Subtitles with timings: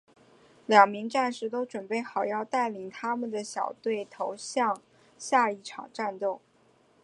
[0.65, 4.37] 两名战士都准备好要带领他们的小队投入
[5.15, 6.41] 下一场战斗。